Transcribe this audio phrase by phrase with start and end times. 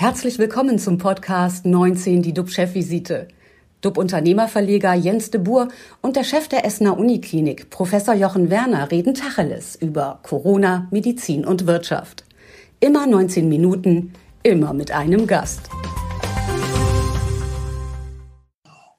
[0.00, 3.26] Herzlich willkommen zum Podcast 19, die DUB-Chefvisite.
[3.80, 5.66] DUB-Unternehmerverleger Jens de Boer
[6.02, 11.66] und der Chef der Essener Uniklinik, Professor Jochen Werner, reden Tacheles über Corona, Medizin und
[11.66, 12.24] Wirtschaft.
[12.78, 14.12] Immer 19 Minuten,
[14.44, 15.68] immer mit einem Gast.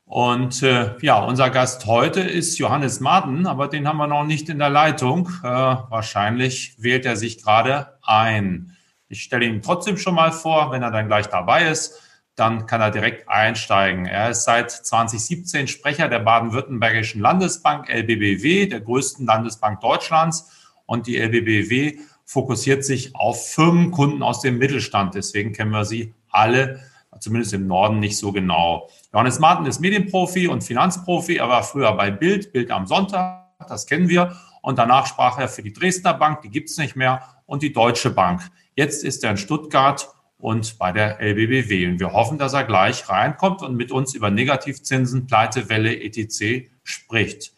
[0.03, 4.49] Und äh, ja, unser Gast heute ist Johannes Marten, aber den haben wir noch nicht
[4.49, 5.29] in der Leitung.
[5.43, 8.75] Äh, wahrscheinlich wählt er sich gerade ein.
[9.11, 11.99] Ich stelle ihn trotzdem schon mal vor, wenn er dann gleich dabei ist,
[12.35, 14.05] dann kann er direkt einsteigen.
[14.05, 20.51] Er ist seit 2017 Sprecher der Baden-Württembergischen Landesbank LBBW, der größten Landesbank Deutschlands.
[20.85, 25.15] Und die LBBW fokussiert sich auf Firmenkunden aus dem Mittelstand.
[25.15, 26.79] Deswegen kennen wir sie alle
[27.19, 28.89] zumindest im Norden nicht so genau.
[29.11, 31.37] Johannes Martin ist Medienprofi und Finanzprofi.
[31.37, 34.35] Er war früher bei Bild, Bild am Sonntag, das kennen wir.
[34.61, 37.73] Und danach sprach er für die Dresdner Bank, die gibt es nicht mehr, und die
[37.73, 38.41] Deutsche Bank.
[38.79, 40.07] Jetzt ist er in Stuttgart
[40.37, 41.85] und bei der LBBW.
[41.85, 46.69] Und wir hoffen, dass er gleich reinkommt und mit uns über Negativzinsen, Pleitewelle, etc.
[46.81, 47.51] spricht.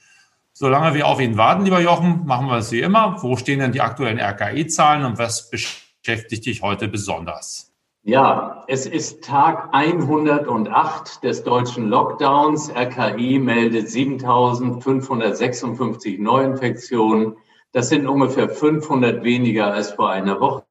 [0.52, 3.22] Solange wir auf ihn warten, lieber Jochen, machen wir es wie immer.
[3.22, 7.72] Wo stehen denn die aktuellen RKI-Zahlen und was beschäftigt dich heute besonders?
[8.02, 12.72] Ja, es ist Tag 108 des deutschen Lockdowns.
[12.72, 17.36] RKI meldet 7.556 Neuinfektionen.
[17.74, 20.64] Das sind ungefähr 500 weniger als vor einer Woche.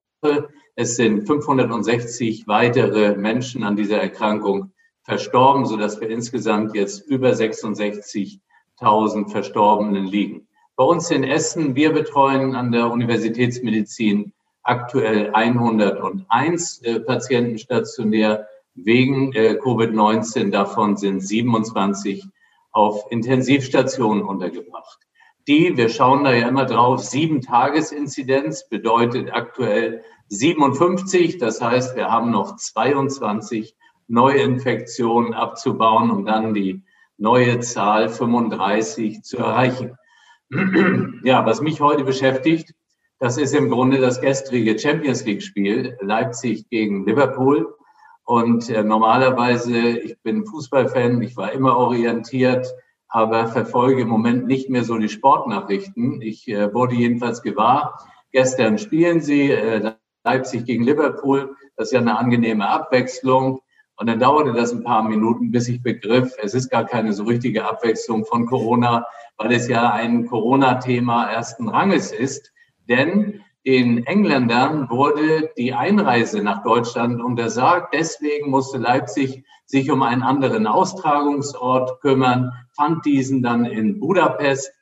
[0.77, 9.31] Es sind 560 weitere Menschen an dieser Erkrankung verstorben, sodass wir insgesamt jetzt über 66.000
[9.31, 10.47] Verstorbenen liegen.
[10.77, 14.33] Bei uns in Essen, wir betreuen an der Universitätsmedizin
[14.63, 20.51] aktuell 101 äh, Patienten stationär wegen äh, Covid-19.
[20.51, 22.25] Davon sind 27
[22.73, 25.01] auf Intensivstationen untergebracht.
[25.49, 31.39] Die, wir schauen da ja immer drauf, sieben Tagesinzidenz bedeutet aktuell 57.
[31.39, 33.75] Das heißt, wir haben noch 22
[34.09, 36.83] Neuinfektionen abzubauen, um dann die
[37.17, 39.97] neue Zahl 35 zu erreichen.
[41.23, 42.75] Ja, was mich heute beschäftigt,
[43.21, 47.75] das ist im Grunde das gestrige Champions League Spiel, Leipzig gegen Liverpool.
[48.25, 52.67] Und äh, normalerweise, ich bin Fußballfan, ich war immer orientiert,
[53.11, 56.23] aber verfolge im Moment nicht mehr so die Sportnachrichten.
[56.23, 57.99] Ich äh, wurde jedenfalls gewahr,
[58.33, 59.93] gestern spielen sie äh,
[60.25, 61.57] Leipzig gegen Liverpool.
[61.77, 63.61] Das ist ja eine angenehme Abwechslung.
[63.97, 67.25] Und dann dauerte das ein paar Minuten, bis ich begriff, es ist gar keine so
[67.25, 69.05] richtige Abwechslung von Corona,
[69.37, 72.53] weil es ja ein Corona-Thema ersten Ranges ist.
[72.89, 77.95] Denn den Engländern wurde die Einreise nach Deutschland untersagt.
[77.95, 84.73] Deswegen musste Leipzig sich um einen anderen Austragungsort kümmern, fand diesen dann in Budapest.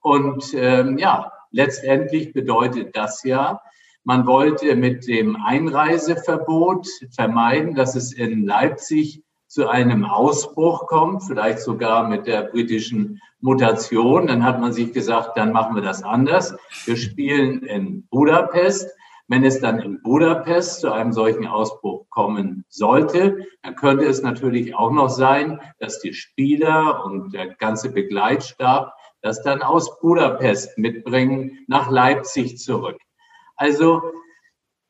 [0.00, 3.60] Und ähm, ja, letztendlich bedeutet das ja,
[4.04, 9.24] man wollte mit dem Einreiseverbot vermeiden, dass es in Leipzig
[9.56, 14.26] zu einem Ausbruch kommt, vielleicht sogar mit der britischen Mutation.
[14.26, 16.54] Dann hat man sich gesagt, dann machen wir das anders.
[16.84, 18.90] Wir spielen in Budapest.
[19.28, 24.74] Wenn es dann in Budapest zu einem solchen Ausbruch kommen sollte, dann könnte es natürlich
[24.74, 28.92] auch noch sein, dass die Spieler und der ganze Begleitstab
[29.22, 32.98] das dann aus Budapest mitbringen nach Leipzig zurück.
[33.56, 34.02] Also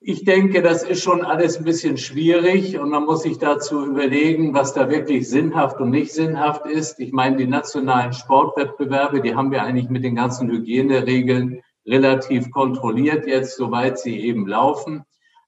[0.08, 4.54] ich denke, das ist schon alles ein bisschen schwierig und man muss sich dazu überlegen,
[4.54, 7.00] was da wirklich sinnhaft und nicht sinnhaft ist.
[7.00, 13.26] Ich meine, die nationalen Sportwettbewerbe, die haben wir eigentlich mit den ganzen Hygieneregeln relativ kontrolliert
[13.26, 15.02] jetzt, soweit sie eben laufen.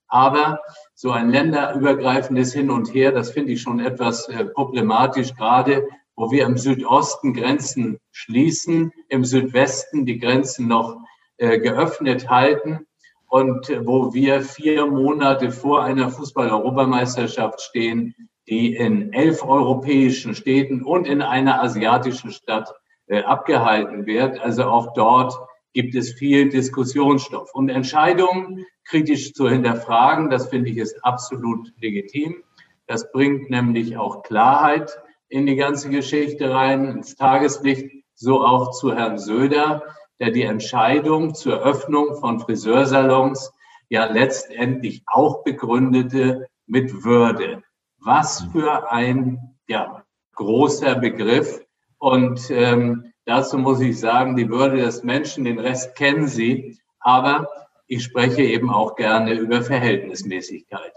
[0.09, 0.59] Aber
[0.93, 5.87] so ein länderübergreifendes Hin und Her, das finde ich schon etwas äh, problematisch, gerade
[6.17, 10.97] wo wir im Südosten Grenzen schließen, im Südwesten die Grenzen noch
[11.37, 12.85] äh, geöffnet halten
[13.29, 18.15] und wo wir vier Monate vor einer Fußball-Europameisterschaft stehen,
[18.47, 22.73] die in elf europäischen Städten und in einer asiatischen Stadt
[23.07, 24.39] äh, abgehalten wird.
[24.39, 25.33] Also auch dort
[25.73, 30.31] gibt es viel Diskussionsstoff und Entscheidungen kritisch zu hinterfragen.
[30.31, 32.43] Das finde ich ist absolut legitim.
[32.87, 38.95] Das bringt nämlich auch Klarheit in die ganze Geschichte rein, ins Tageslicht, so auch zu
[38.95, 39.83] Herrn Söder,
[40.19, 43.51] der die Entscheidung zur Öffnung von Friseursalons
[43.89, 47.63] ja letztendlich auch begründete mit Würde.
[47.99, 50.03] Was für ein ja,
[50.35, 51.61] großer Begriff.
[51.97, 57.47] Und ähm, dazu muss ich sagen, die Würde des Menschen, den Rest kennen Sie, aber
[57.87, 60.93] ich spreche eben auch gerne über Verhältnismäßigkeit.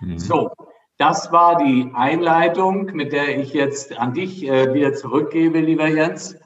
[0.00, 0.18] Mhm.
[0.18, 0.50] So,
[0.98, 6.38] das war die Einleitung, mit der ich jetzt an dich äh, wieder zurückgebe, lieber Jens.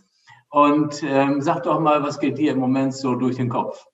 [0.50, 3.87] Und ähm, sag doch mal, was geht dir im Moment so durch den Kopf?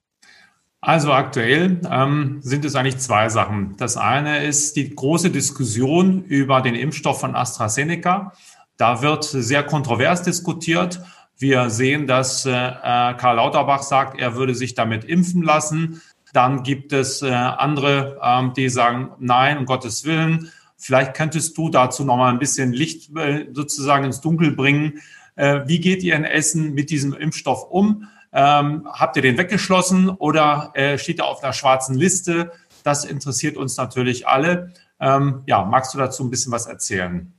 [0.81, 3.75] Also aktuell ähm, sind es eigentlich zwei Sachen.
[3.77, 8.33] Das eine ist die große Diskussion über den Impfstoff von AstraZeneca.
[8.77, 11.01] Da wird sehr kontrovers diskutiert.
[11.39, 16.01] Wir sehen, dass äh, Karl Lauterbach sagt, er würde sich damit impfen lassen.
[16.33, 20.51] Dann gibt es äh, andere, ähm, die sagen, nein, um Gottes Willen.
[20.79, 25.01] Vielleicht könntest du dazu noch mal ein bisschen Licht äh, sozusagen ins Dunkel bringen.
[25.37, 28.09] Äh, wie geht ihr in Essen mit diesem Impfstoff um?
[28.33, 32.53] Ähm, habt ihr den weggeschlossen oder äh, steht er auf einer schwarzen Liste?
[32.83, 34.73] Das interessiert uns natürlich alle.
[35.01, 37.33] Ähm, ja, magst du dazu ein bisschen was erzählen?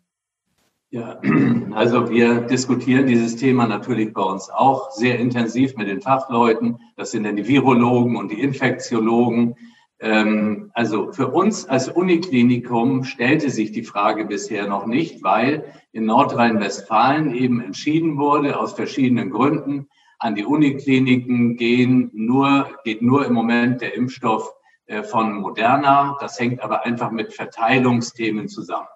[0.89, 1.19] Ja,
[1.73, 6.79] also wir diskutieren dieses Thema natürlich bei uns auch sehr intensiv mit den Fachleuten.
[6.95, 9.55] Das sind dann die Virologen und die Infektiologen.
[9.99, 16.05] Ähm, also für uns als Uniklinikum stellte sich die Frage bisher noch nicht, weil in
[16.05, 19.87] Nordrhein-Westfalen eben entschieden wurde, aus verschiedenen Gründen,
[20.19, 24.51] an die Unikliniken gehen nur, geht nur im Moment der Impfstoff
[24.87, 26.17] äh, von Moderna.
[26.19, 28.87] Das hängt aber einfach mit Verteilungsthemen zusammen.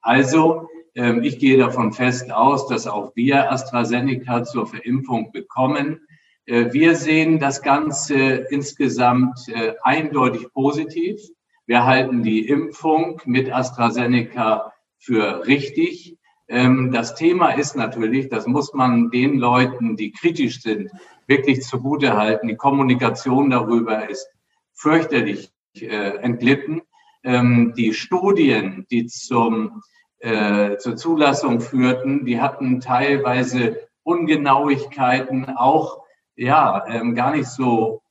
[0.00, 6.00] Also, ähm, ich gehe davon fest aus, dass auch wir AstraZeneca zur Verimpfung bekommen.
[6.48, 8.16] Äh, wir sehen das Ganze
[8.50, 11.20] insgesamt äh, eindeutig positiv.
[11.66, 16.16] Wir halten die Impfung mit AstraZeneca für richtig.
[16.48, 20.90] Ähm, das Thema ist natürlich, das muss man den Leuten, die kritisch sind,
[21.26, 22.48] wirklich zugute halten.
[22.48, 24.26] Die Kommunikation darüber ist
[24.72, 26.80] fürchterlich äh, entglitten.
[27.24, 29.82] Ähm, die Studien, die zum,
[30.20, 36.02] zur Zulassung führten, die hatten teilweise Ungenauigkeiten, auch
[36.38, 38.02] ja, ähm, gar nicht so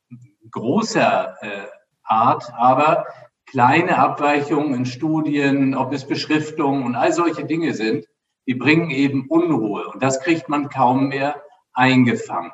[0.50, 1.66] großer äh,
[2.04, 3.06] Art, aber
[3.46, 8.06] kleine Abweichungen in Studien, ob es Beschriftungen und all solche Dinge sind,
[8.46, 11.42] die bringen eben Unruhe und das kriegt man kaum mehr
[11.72, 12.52] eingefangen.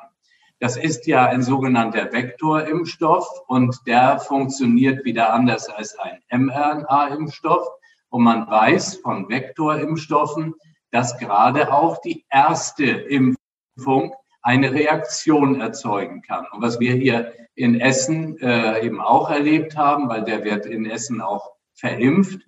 [0.59, 7.67] Das ist ja ein sogenannter Vektorimpfstoff und der funktioniert wieder anders als ein mRNA-Impfstoff.
[8.09, 10.55] Und man weiß von Vektorimpfstoffen,
[10.91, 16.45] dass gerade auch die erste Impfung eine Reaktion erzeugen kann.
[16.51, 20.85] Und was wir hier in Essen äh, eben auch erlebt haben, weil der wird in
[20.85, 22.41] Essen auch verimpft,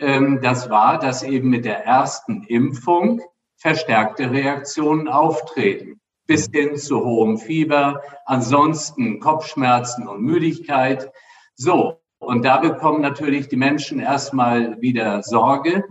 [0.00, 3.22] ähm, das war, dass eben mit der ersten Impfung
[3.56, 11.12] verstärkte Reaktionen auftreten, bis hin zu hohem Fieber, ansonsten Kopfschmerzen und Müdigkeit.
[11.54, 15.84] So, und da bekommen natürlich die Menschen erstmal wieder Sorge.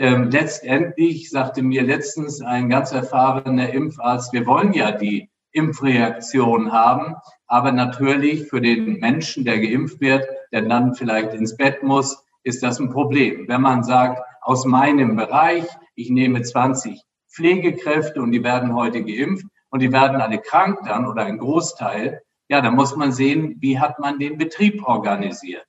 [0.00, 7.16] Ähm, letztendlich sagte mir letztens ein ganz erfahrener Impfarzt, wir wollen ja die Impfreaktion haben,
[7.46, 12.62] aber natürlich für den Menschen, der geimpft wird, der dann vielleicht ins Bett muss, ist
[12.62, 13.46] das ein Problem.
[13.46, 15.66] Wenn man sagt, aus meinem Bereich,
[15.96, 21.06] ich nehme 20 Pflegekräfte und die werden heute geimpft und die werden alle krank dann
[21.06, 25.66] oder ein Großteil, ja, dann muss man sehen, wie hat man den Betrieb organisiert.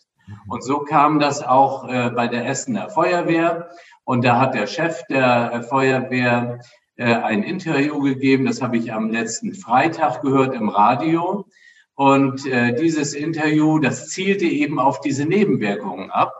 [0.47, 3.69] Und so kam das auch äh, bei der Essener Feuerwehr.
[4.03, 6.59] Und da hat der Chef der äh, Feuerwehr
[6.95, 11.45] äh, ein Interview gegeben, das habe ich am letzten Freitag gehört im Radio.
[11.95, 16.33] Und äh, dieses Interview, das zielte eben auf diese Nebenwirkungen ab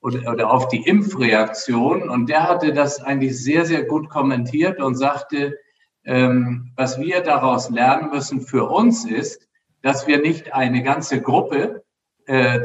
[0.00, 2.08] oder, auf die Impfreaktion.
[2.08, 5.58] Und der hatte das eigentlich sehr, sehr gut kommentiert und sagte,
[6.04, 9.48] ähm, was wir daraus lernen müssen für uns ist,
[9.82, 11.82] dass wir nicht eine ganze Gruppe
[12.26, 12.62] äh,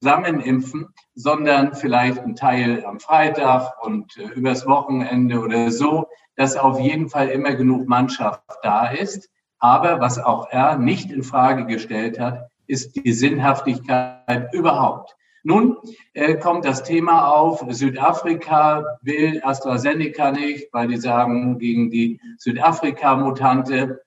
[0.00, 6.56] zusammen impfen, sondern vielleicht ein Teil am Freitag und äh, übers Wochenende oder so, dass
[6.56, 9.28] auf jeden Fall immer genug Mannschaft da ist.
[9.58, 15.16] Aber was auch er nicht in Frage gestellt hat, ist die Sinnhaftigkeit überhaupt.
[15.42, 15.78] Nun
[16.12, 24.02] äh, kommt das Thema auf, Südafrika will AstraZeneca nicht, weil die sagen, gegen die Südafrika-Mutante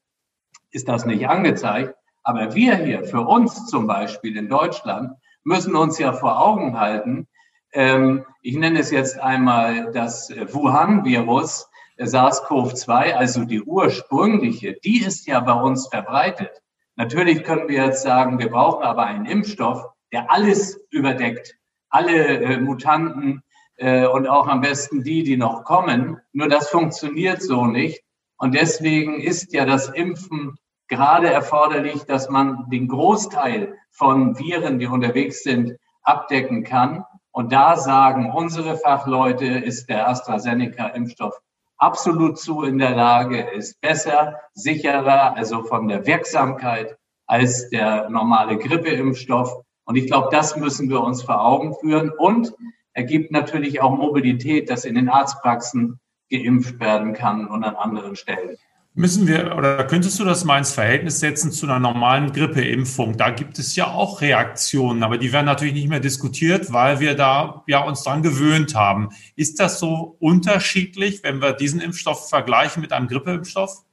[0.71, 1.95] ist das nicht angezeigt.
[2.23, 7.27] Aber wir hier, für uns zum Beispiel in Deutschland, müssen uns ja vor Augen halten,
[7.73, 15.39] ähm, ich nenne es jetzt einmal das Wuhan-Virus, SARS-CoV-2, also die ursprüngliche, die ist ja
[15.39, 16.61] bei uns verbreitet.
[16.95, 21.55] Natürlich können wir jetzt sagen, wir brauchen aber einen Impfstoff, der alles überdeckt,
[21.89, 23.43] alle äh, Mutanten
[23.77, 26.19] äh, und auch am besten die, die noch kommen.
[26.33, 28.03] Nur das funktioniert so nicht.
[28.37, 30.57] Und deswegen ist ja das Impfen
[30.91, 37.05] gerade erforderlich, dass man den Großteil von Viren, die unterwegs sind, abdecken kann.
[37.31, 41.39] Und da sagen unsere Fachleute, ist der AstraZeneca-Impfstoff
[41.77, 48.57] absolut zu in der Lage, ist besser, sicherer, also von der Wirksamkeit als der normale
[48.57, 49.63] Grippeimpfstoff.
[49.85, 52.53] Und ich glaube, das müssen wir uns vor Augen führen und
[52.93, 58.57] ergibt natürlich auch Mobilität, dass in den Arztpraxen geimpft werden kann und an anderen Stellen.
[58.93, 63.15] Müssen wir oder könntest du das mal ins Verhältnis setzen zu einer normalen Grippeimpfung?
[63.15, 67.15] Da gibt es ja auch Reaktionen, aber die werden natürlich nicht mehr diskutiert, weil wir
[67.15, 69.11] da ja uns dran gewöhnt haben.
[69.37, 73.85] Ist das so unterschiedlich, wenn wir diesen Impfstoff vergleichen mit einem Grippeimpfstoff?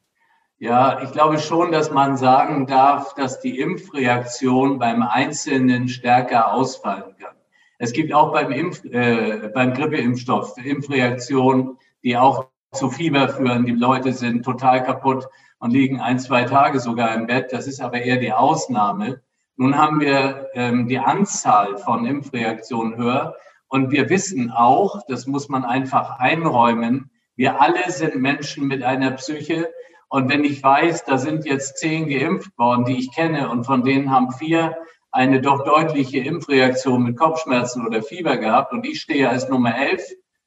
[0.58, 7.14] Ja, ich glaube schon, dass man sagen darf, dass die Impfreaktion beim Einzelnen stärker ausfallen
[7.20, 7.36] kann.
[7.78, 13.66] Es gibt auch beim, Impf, äh, beim Grippeimpfstoff Impfreaktionen, die auch zu Fieber führen.
[13.66, 15.26] Die Leute sind total kaputt
[15.58, 17.52] und liegen ein, zwei Tage sogar im Bett.
[17.52, 19.22] Das ist aber eher die Ausnahme.
[19.56, 23.34] Nun haben wir ähm, die Anzahl von Impfreaktionen höher
[23.66, 29.12] und wir wissen auch, das muss man einfach einräumen, wir alle sind Menschen mit einer
[29.12, 29.70] Psyche.
[30.08, 33.84] Und wenn ich weiß, da sind jetzt zehn geimpft worden, die ich kenne, und von
[33.84, 34.76] denen haben vier
[35.12, 40.02] eine doch deutliche Impfreaktion mit Kopfschmerzen oder Fieber gehabt und ich stehe als Nummer elf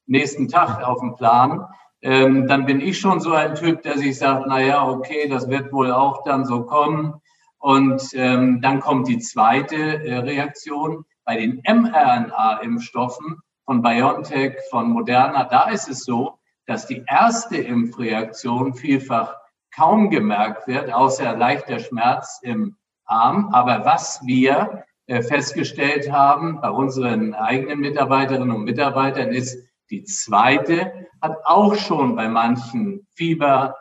[0.05, 1.65] nächsten Tag auf dem Plan,
[2.01, 5.49] ähm, dann bin ich schon so ein Typ, der sich sagt, na ja, okay, das
[5.49, 7.13] wird wohl auch dann so kommen.
[7.59, 15.43] Und ähm, dann kommt die zweite äh, Reaktion bei den mRNA-Impfstoffen von BioNTech, von Moderna.
[15.43, 19.35] Da ist es so, dass die erste Impfreaktion vielfach
[19.75, 23.49] kaum gemerkt wird, außer leichter Schmerz im Arm.
[23.53, 31.07] Aber was wir äh, festgestellt haben bei unseren eigenen Mitarbeiterinnen und Mitarbeitern ist, die zweite
[31.21, 33.75] hat auch schon bei manchen Fieber,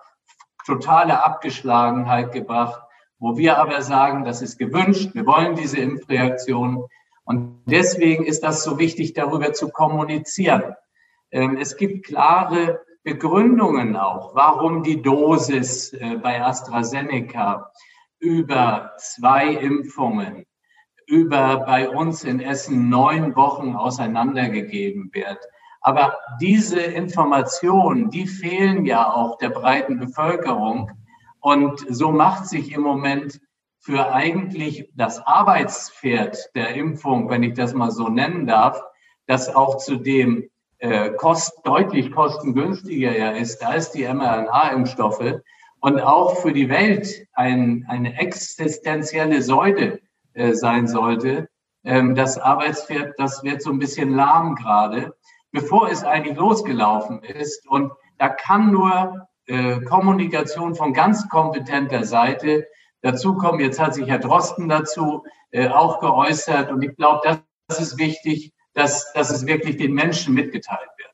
[0.67, 2.83] totale Abgeschlagenheit gebracht,
[3.19, 6.85] wo wir aber sagen, das ist gewünscht, wir wollen diese Impfreaktion.
[7.25, 10.75] Und deswegen ist das so wichtig, darüber zu kommunizieren.
[11.31, 17.71] Ähm, es gibt klare Begründungen auch, warum die Dosis äh, bei AstraZeneca
[18.19, 20.45] über zwei Impfungen
[21.11, 25.39] über bei uns in Essen neun Wochen auseinandergegeben wird.
[25.81, 30.91] Aber diese Informationen, die fehlen ja auch der breiten Bevölkerung.
[31.41, 33.41] Und so macht sich im Moment
[33.79, 38.83] für eigentlich das Arbeitspferd der Impfung, wenn ich das mal so nennen darf,
[39.27, 45.41] das auch zudem äh, kost, deutlich kostengünstiger ja ist, ist die mRNA-Impfstoffe
[45.81, 50.01] und auch für die Welt ein, eine existenzielle Säule
[50.35, 51.49] äh, sein sollte.
[51.85, 55.15] Ähm, das Arbeitspferd, das wird so ein bisschen lahm gerade
[55.53, 57.69] bevor es eigentlich losgelaufen ist.
[57.69, 62.67] Und da kann nur äh, Kommunikation von ganz kompetenter Seite
[63.03, 63.61] dazukommen.
[63.61, 66.71] Jetzt hat sich Herr Drosten dazu äh, auch geäußert.
[66.71, 67.39] Und ich glaube, das,
[67.69, 71.11] das ist wichtig, dass, dass es wirklich den Menschen mitgeteilt wird.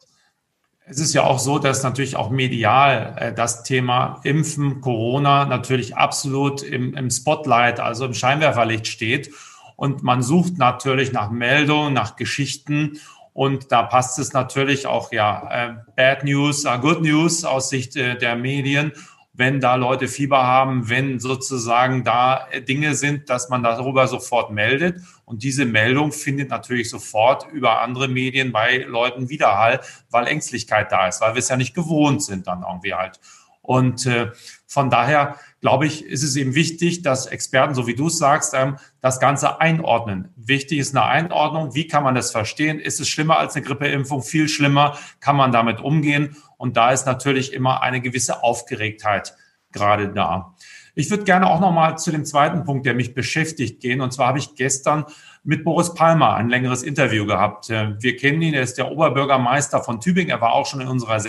[0.88, 5.97] Es ist ja auch so, dass natürlich auch medial äh, das Thema Impfen, Corona natürlich
[5.97, 9.33] absolut im, im Spotlight, also im Scheinwerferlicht steht.
[9.75, 12.99] Und man sucht natürlich nach Meldungen, nach Geschichten.
[13.37, 17.95] Und da passt es natürlich auch, ja, äh, Bad News, uh, Good News aus Sicht
[17.95, 18.93] äh, der Medien.
[19.35, 24.52] Wenn da Leute Fieber haben, wenn sozusagen da äh, Dinge sind, dass man darüber sofort
[24.52, 25.02] meldet.
[25.26, 31.07] Und diese Meldung findet natürlich sofort über andere Medien bei Leuten Widerhall, weil Ängstlichkeit da
[31.07, 33.21] ist, weil wir es ja nicht gewohnt sind dann irgendwie halt.
[33.67, 34.31] Und äh,
[34.67, 38.55] von daher glaube ich, ist es eben wichtig, dass Experten, so wie du es sagst,
[38.55, 40.33] ähm, das Ganze einordnen.
[40.37, 41.75] Wichtig ist eine Einordnung.
[41.75, 42.79] Wie kann man das verstehen?
[42.79, 44.23] Ist es schlimmer als eine Grippeimpfung?
[44.23, 44.97] Viel schlimmer?
[45.21, 46.37] Kann man damit umgehen?
[46.57, 49.35] Und da ist natürlich immer eine gewisse Aufgeregtheit
[49.73, 50.55] gerade da.
[50.95, 54.01] Ich würde gerne auch noch mal zu dem zweiten Punkt, der mich beschäftigt, gehen.
[54.01, 55.05] Und zwar habe ich gestern
[55.45, 57.69] mit Boris Palmer ein längeres Interview gehabt.
[57.71, 60.31] Äh, wir kennen ihn, er ist der Oberbürgermeister von Tübingen.
[60.31, 61.21] Er war auch schon in unserer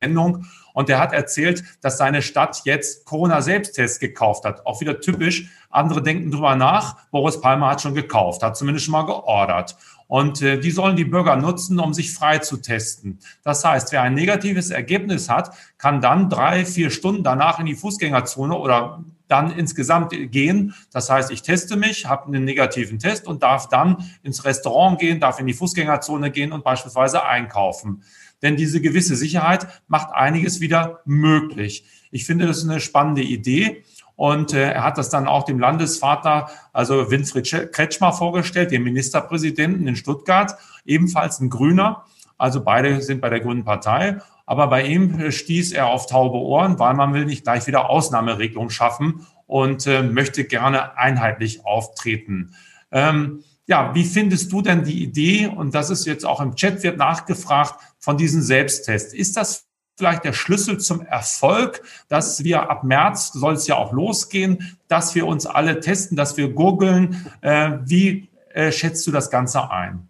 [0.00, 0.46] Sendung.
[0.76, 4.66] Und er hat erzählt, dass seine Stadt jetzt Corona-Selbsttests gekauft hat.
[4.66, 5.48] Auch wieder typisch.
[5.70, 7.08] Andere denken drüber nach.
[7.10, 9.74] Boris Palmer hat schon gekauft, hat zumindest schon mal geordert.
[10.06, 13.20] Und äh, die sollen die Bürger nutzen, um sich frei zu testen.
[13.42, 17.74] Das heißt, wer ein negatives Ergebnis hat, kann dann drei, vier Stunden danach in die
[17.74, 20.74] Fußgängerzone oder dann insgesamt gehen.
[20.92, 25.20] Das heißt, ich teste mich, habe einen negativen Test und darf dann ins Restaurant gehen,
[25.20, 28.02] darf in die Fußgängerzone gehen und beispielsweise einkaufen
[28.46, 31.84] denn diese gewisse Sicherheit macht einiges wieder möglich.
[32.12, 33.82] Ich finde, das ist eine spannende Idee.
[34.14, 39.88] Und äh, er hat das dann auch dem Landesvater, also Winfried Kretschmer, vorgestellt, dem Ministerpräsidenten
[39.88, 42.04] in Stuttgart, ebenfalls ein Grüner.
[42.38, 44.18] Also beide sind bei der Grünen Partei.
[44.46, 48.70] Aber bei ihm stieß er auf taube Ohren, weil man will nicht gleich wieder Ausnahmeregelungen
[48.70, 52.54] schaffen und äh, möchte gerne einheitlich auftreten.
[52.92, 56.84] Ähm, ja, wie findest du denn die Idee, und das ist jetzt auch im Chat
[56.84, 57.74] wird nachgefragt,
[58.06, 59.12] von diesen Selbsttests?
[59.12, 59.66] Ist das
[59.98, 65.16] vielleicht der Schlüssel zum Erfolg, dass wir ab März soll es ja auch losgehen, dass
[65.16, 67.26] wir uns alle testen, dass wir googeln?
[67.40, 70.06] Äh, wie äh, schätzt du das Ganze ein?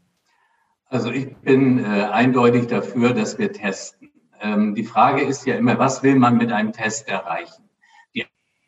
[0.90, 4.10] Also ich bin äh, eindeutig dafür, dass wir testen.
[4.42, 7.62] Ähm, die Frage ist ja immer, was will man mit einem Test erreichen?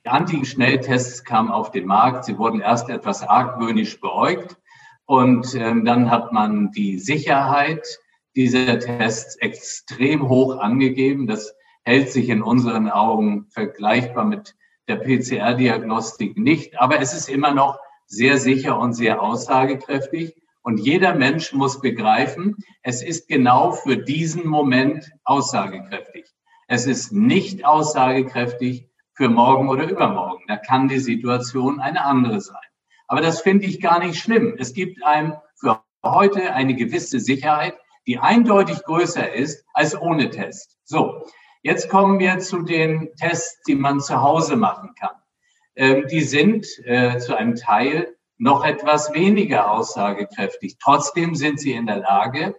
[0.06, 2.24] Antigen-Schnelltests kamen auf den Markt.
[2.24, 4.56] Sie wurden erst etwas argwöhnisch beäugt
[5.04, 7.86] und ähm, dann hat man die Sicherheit
[8.38, 11.26] dieser Tests extrem hoch angegeben.
[11.26, 14.54] Das hält sich in unseren Augen vergleichbar mit
[14.86, 20.36] der PCR-Diagnostik nicht, aber es ist immer noch sehr sicher und sehr aussagekräftig.
[20.62, 22.54] Und jeder Mensch muss begreifen,
[22.84, 26.26] es ist genau für diesen Moment aussagekräftig.
[26.68, 30.44] Es ist nicht aussagekräftig für morgen oder übermorgen.
[30.46, 32.56] Da kann die Situation eine andere sein.
[33.08, 34.54] Aber das finde ich gar nicht schlimm.
[34.58, 37.74] Es gibt einem für heute eine gewisse Sicherheit,
[38.08, 40.78] die eindeutig größer ist als ohne Test.
[40.84, 41.26] So,
[41.62, 45.14] jetzt kommen wir zu den Tests, die man zu Hause machen kann.
[45.76, 50.78] Ähm, die sind äh, zu einem Teil noch etwas weniger aussagekräftig.
[50.82, 52.56] Trotzdem sind sie in der Lage,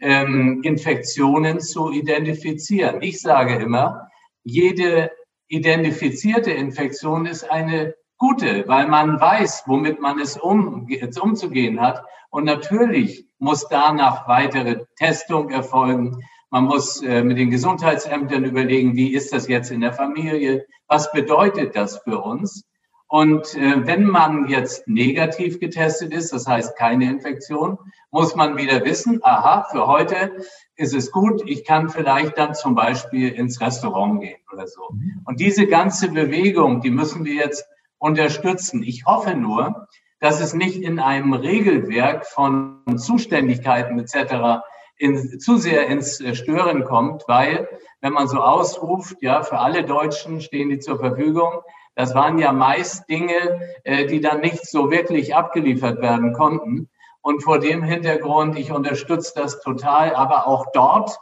[0.00, 3.00] ähm, Infektionen zu identifizieren.
[3.00, 4.08] Ich sage immer,
[4.42, 5.12] jede
[5.46, 12.04] identifizierte Infektion ist eine gute, weil man weiß, womit man es um, jetzt umzugehen hat.
[12.28, 16.22] Und natürlich muss danach weitere Testung erfolgen.
[16.50, 20.66] Man muss äh, mit den Gesundheitsämtern überlegen, wie ist das jetzt in der Familie?
[20.86, 22.64] Was bedeutet das für uns?
[23.08, 27.78] Und äh, wenn man jetzt negativ getestet ist, das heißt keine Infektion,
[28.10, 30.44] muss man wieder wissen, aha, für heute
[30.76, 34.90] ist es gut, ich kann vielleicht dann zum Beispiel ins Restaurant gehen oder so.
[34.92, 35.22] Mhm.
[35.24, 37.64] Und diese ganze Bewegung, die müssen wir jetzt
[38.00, 38.82] unterstützen.
[38.82, 39.86] Ich hoffe nur,
[40.18, 44.64] dass es nicht in einem Regelwerk von Zuständigkeiten etc.
[44.98, 47.68] In, zu sehr ins Stören kommt, weil
[48.00, 51.62] wenn man so ausruft, ja, für alle Deutschen stehen die zur Verfügung,
[51.94, 56.88] das waren ja meist Dinge, äh, die dann nicht so wirklich abgeliefert werden konnten.
[57.22, 61.18] Und vor dem Hintergrund, ich unterstütze das total, aber auch dort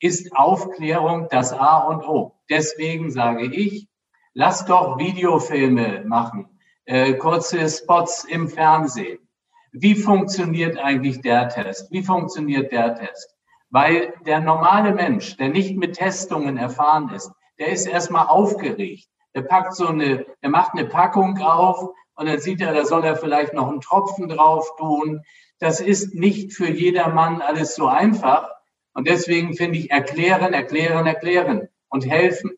[0.00, 2.34] ist Aufklärung das A und O.
[2.50, 3.88] Deswegen sage ich,
[4.38, 6.46] lass doch Videofilme machen,
[6.84, 9.18] äh, kurze Spots im Fernsehen.
[9.72, 11.90] Wie funktioniert eigentlich der Test?
[11.90, 13.34] Wie funktioniert der Test?
[13.70, 19.08] Weil der normale Mensch, der nicht mit Testungen erfahren ist, der ist erstmal aufgeregt.
[19.34, 23.04] Der packt so eine, der macht eine Packung auf und dann sieht er, da soll
[23.04, 25.20] er vielleicht noch einen Tropfen drauf tun.
[25.58, 28.48] Das ist nicht für jedermann alles so einfach.
[28.94, 32.52] Und deswegen finde ich erklären, erklären, erklären und helfen.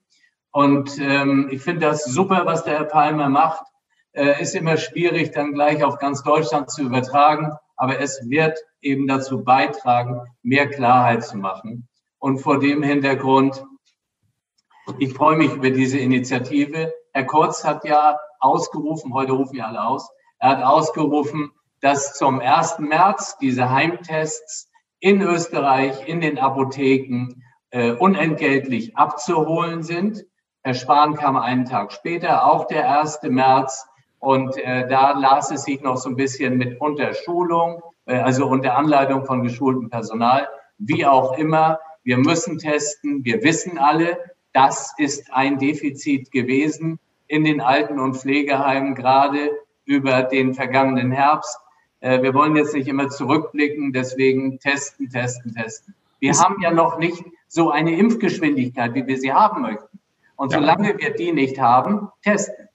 [0.53, 3.65] Und ähm, ich finde das super, was der Herr Palmer macht.
[4.13, 7.53] Äh, ist immer schwierig, dann gleich auf ganz Deutschland zu übertragen.
[7.77, 11.89] Aber es wird eben dazu beitragen, mehr Klarheit zu machen.
[12.19, 13.65] Und vor dem Hintergrund
[14.99, 16.93] ich freue mich über diese Initiative.
[17.13, 20.09] Herr Kurz hat ja ausgerufen, heute rufen wir alle aus,
[20.39, 22.79] er hat ausgerufen, dass zum 1.
[22.79, 30.25] März diese Heimtests in Österreich, in den Apotheken äh, unentgeltlich abzuholen sind.
[30.63, 33.21] Herr Spahn kam einen Tag später, auch der 1.
[33.23, 33.87] März.
[34.19, 38.77] Und äh, da las es sich noch so ein bisschen mit Unterschulung, äh, also unter
[38.77, 40.47] Anleitung von geschultem Personal,
[40.77, 41.81] wie auch immer.
[42.05, 43.25] Wir müssen testen.
[43.25, 44.19] Wir wissen alle,
[44.53, 49.51] das ist ein Defizit gewesen in den Alten- und Pflegeheimen, gerade
[49.87, 51.59] über den vergangenen Herbst.
[52.01, 55.95] Äh, wir wollen jetzt nicht immer zurückblicken, deswegen testen, testen, testen.
[56.19, 60.00] Wir haben ja noch nicht so eine Impfgeschwindigkeit, wie wir sie haben möchten.
[60.41, 62.69] Und solange wir die nicht haben, testen.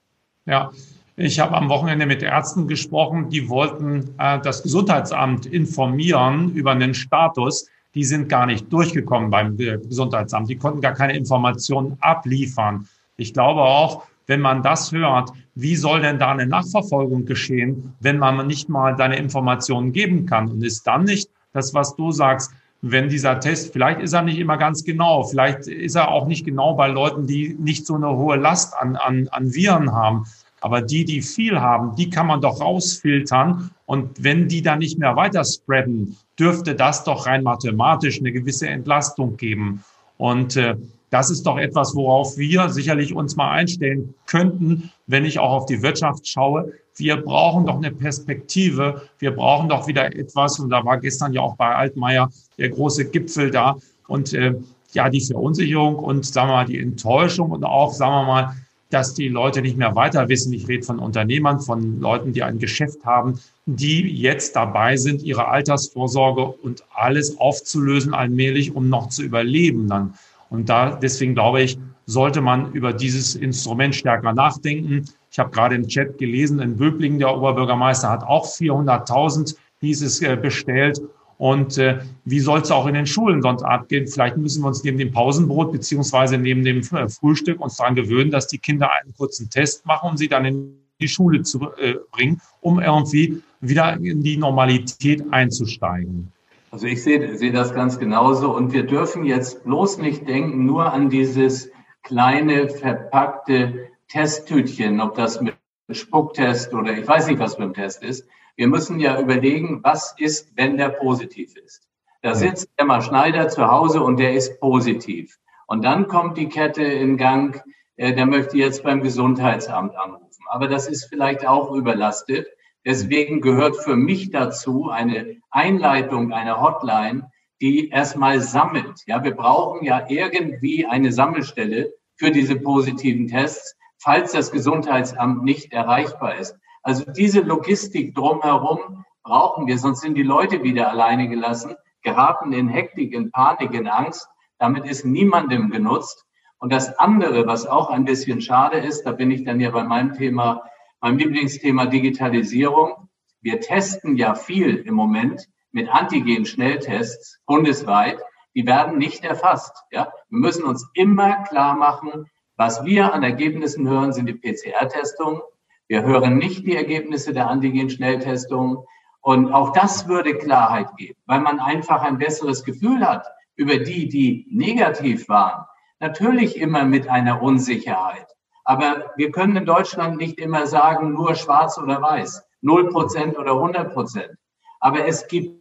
[0.45, 0.71] Ja,
[1.15, 6.93] ich habe am Wochenende mit Ärzten gesprochen, die wollten äh, das Gesundheitsamt informieren über den
[6.93, 10.49] Status die sind gar nicht durchgekommen beim Gesundheitsamt.
[10.49, 12.87] Die konnten gar keine Informationen abliefern.
[13.15, 18.17] Ich glaube auch, wenn man das hört, wie soll denn da eine Nachverfolgung geschehen, wenn
[18.17, 20.49] man nicht mal seine Informationen geben kann?
[20.49, 24.37] Und ist dann nicht das, was du sagst, wenn dieser Test, vielleicht ist er nicht
[24.37, 28.09] immer ganz genau, vielleicht ist er auch nicht genau bei Leuten, die nicht so eine
[28.09, 30.25] hohe Last an, an, an Viren haben.
[30.61, 33.71] Aber die, die viel haben, die kann man doch rausfiltern.
[33.85, 38.67] Und wenn die dann nicht mehr weiter spreaden, dürfte das doch rein mathematisch eine gewisse
[38.67, 39.83] Entlastung geben.
[40.17, 40.75] Und äh,
[41.09, 45.65] das ist doch etwas, worauf wir sicherlich uns mal einstellen könnten, wenn ich auch auf
[45.65, 46.73] die Wirtschaft schaue.
[46.97, 49.01] Wir brauchen doch eine Perspektive.
[49.19, 50.59] Wir brauchen doch wieder etwas.
[50.59, 53.75] Und da war gestern ja auch bei Altmaier der große Gipfel da.
[54.07, 54.55] Und äh,
[54.93, 58.55] ja, die Verunsicherung und sagen wir mal die Enttäuschung und auch, sagen wir mal,
[58.89, 60.53] dass die Leute nicht mehr weiter wissen.
[60.53, 65.47] Ich rede von Unternehmern, von Leuten, die ein Geschäft haben, die jetzt dabei sind, ihre
[65.47, 70.13] Altersvorsorge und alles aufzulösen allmählich, um noch zu überleben dann.
[70.49, 75.05] Und da, deswegen glaube ich, sollte man über dieses Instrument stärker nachdenken.
[75.35, 80.21] Ich habe gerade im Chat gelesen, in Böblingen, der Oberbürgermeister hat auch 400.000, hieß es,
[80.41, 81.01] bestellt.
[81.37, 84.07] Und äh, wie soll es auch in den Schulen sonst abgehen?
[84.07, 88.31] Vielleicht müssen wir uns neben dem Pausenbrot beziehungsweise neben dem äh, Frühstück uns daran gewöhnen,
[88.31, 91.95] dass die Kinder einen kurzen Test machen, um sie dann in die Schule zu äh,
[92.13, 96.31] bringen, um irgendwie wieder in die Normalität einzusteigen.
[96.71, 98.55] Also ich sehe, sehe das ganz genauso.
[98.55, 101.69] Und wir dürfen jetzt bloß nicht denken nur an dieses
[102.03, 105.55] kleine verpackte Testtütchen, ob das mit
[105.91, 108.27] Spucktest oder ich weiß nicht, was für ein Test ist.
[108.55, 111.87] Wir müssen ja überlegen, was ist, wenn der positiv ist.
[112.21, 115.37] Da sitzt Emma Schneider zu Hause und der ist positiv.
[115.67, 117.61] Und dann kommt die Kette in Gang,
[117.97, 120.43] äh, der möchte jetzt beim Gesundheitsamt anrufen.
[120.49, 122.47] Aber das ist vielleicht auch überlastet.
[122.85, 129.01] Deswegen gehört für mich dazu eine Einleitung einer Hotline, die erstmal sammelt.
[129.07, 135.73] Ja, wir brauchen ja irgendwie eine Sammelstelle für diese positiven Tests, falls das Gesundheitsamt nicht
[135.73, 136.57] erreichbar ist.
[136.83, 142.69] Also diese Logistik drumherum brauchen wir, sonst sind die Leute wieder alleine gelassen, geraten in
[142.69, 144.27] Hektik, in Panik, in Angst.
[144.59, 146.25] Damit ist niemandem genutzt.
[146.59, 149.83] Und das andere, was auch ein bisschen schade ist, da bin ich dann ja bei
[149.83, 150.63] meinem Thema,
[151.01, 153.09] meinem Lieblingsthema Digitalisierung.
[153.41, 158.19] Wir testen ja viel im Moment mit Antigen-Schnelltests bundesweit.
[158.55, 159.83] Die werden nicht erfasst.
[159.91, 160.11] Ja?
[160.29, 165.41] Wir müssen uns immer klar machen, was wir an Ergebnissen hören, sind die PCR-Testungen.
[165.87, 168.77] Wir hören nicht die Ergebnisse der Antigen-Schnelltestungen.
[169.21, 174.07] Und auch das würde Klarheit geben, weil man einfach ein besseres Gefühl hat über die,
[174.07, 175.65] die negativ waren.
[175.99, 178.27] Natürlich immer mit einer Unsicherheit.
[178.63, 183.53] Aber wir können in Deutschland nicht immer sagen, nur schwarz oder weiß, 0 Prozent oder
[183.53, 184.31] 100 Prozent.
[184.79, 185.59] Aber es gibt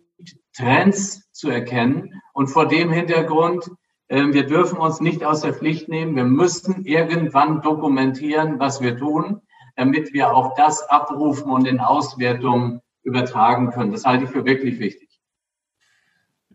[0.56, 2.20] Trends zu erkennen.
[2.32, 3.70] Und vor dem Hintergrund,
[4.14, 6.16] wir dürfen uns nicht aus der Pflicht nehmen.
[6.16, 9.40] Wir müssen irgendwann dokumentieren, was wir tun
[9.76, 13.92] damit wir auch das abrufen und in Auswertungen übertragen können.
[13.92, 15.08] Das halte ich für wirklich wichtig.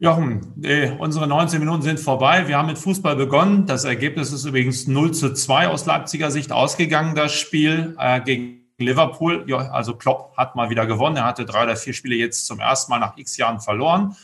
[0.02, 2.48] Jochen, äh, unsere 19 Minuten sind vorbei.
[2.48, 3.66] Wir haben mit Fußball begonnen.
[3.66, 8.70] Das Ergebnis ist übrigens 0 zu 2 aus Leipziger Sicht ausgegangen, das Spiel äh, gegen
[8.78, 9.44] Liverpool.
[9.48, 11.18] Ja, also Klopp hat mal wieder gewonnen.
[11.18, 14.16] Er hatte drei oder vier Spiele jetzt zum ersten Mal nach x Jahren verloren.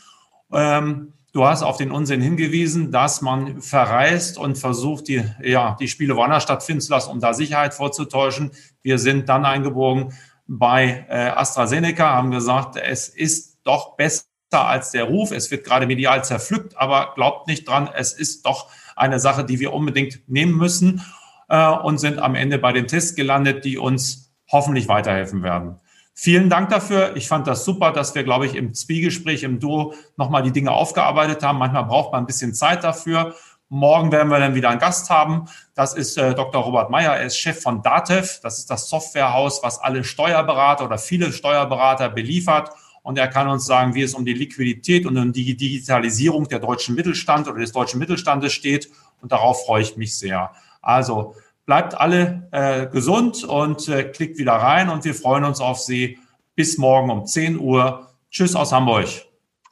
[0.50, 5.86] Ähm, Du hast auf den Unsinn hingewiesen, dass man verreist und versucht, die, ja, die
[5.86, 8.52] Spiele woanders stattfinden zu lassen, um da Sicherheit vorzutäuschen.
[8.80, 10.14] Wir sind dann eingebogen
[10.46, 15.30] bei äh, AstraZeneca, haben gesagt, es ist doch besser als der Ruf.
[15.30, 19.60] Es wird gerade medial zerpflückt, aber glaubt nicht dran, es ist doch eine Sache, die
[19.60, 21.02] wir unbedingt nehmen müssen
[21.50, 25.80] äh, und sind am Ende bei den Tests gelandet, die uns hoffentlich weiterhelfen werden.
[26.18, 27.14] Vielen Dank dafür.
[27.14, 30.70] Ich fand das super, dass wir, glaube ich, im Zwiegespräch, im Duo nochmal die Dinge
[30.70, 31.58] aufgearbeitet haben.
[31.58, 33.34] Manchmal braucht man ein bisschen Zeit dafür.
[33.68, 35.44] Morgen werden wir dann wieder einen Gast haben.
[35.74, 36.62] Das ist äh, Dr.
[36.62, 37.14] Robert Meyer.
[37.14, 38.40] Er ist Chef von Datev.
[38.42, 42.70] Das ist das Softwarehaus, was alle Steuerberater oder viele Steuerberater beliefert.
[43.02, 46.60] Und er kann uns sagen, wie es um die Liquidität und um die Digitalisierung der
[46.60, 48.90] deutschen Mittelstand oder des deutschen Mittelstandes steht.
[49.20, 50.52] Und darauf freue ich mich sehr.
[50.80, 51.34] Also
[51.66, 56.18] Bleibt alle äh, gesund und äh, klickt wieder rein und wir freuen uns auf Sie.
[56.54, 58.06] Bis morgen um 10 Uhr.
[58.30, 59.08] Tschüss aus Hamburg.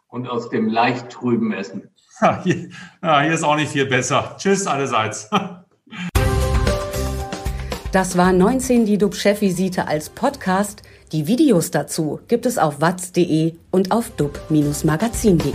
[0.09, 1.89] Und aus dem leicht trüben Essen.
[2.21, 2.69] Ja, hier,
[3.03, 4.37] ja, hier ist auch nicht viel besser.
[4.39, 5.29] Tschüss allerseits.
[7.91, 10.83] Das war 19 die DUB-Chefvisite als Podcast.
[11.13, 15.53] Die Videos dazu gibt es auf watz.de und auf dub-magazin.de.